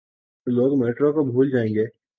[0.47, 1.85] تو لوگ میٹرو کو بھول جائیں گے۔